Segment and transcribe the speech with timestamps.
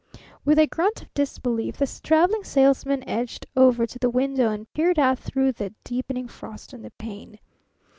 [0.43, 4.97] With a grunt of disbelief the Traveling Salesman edged over to the window and peered
[4.97, 7.37] out through the deepening frost on the pane.